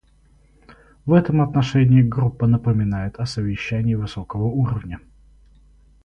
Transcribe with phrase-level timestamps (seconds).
[1.05, 4.99] В этом отношении Группа напоминает о совещании высокого уровня.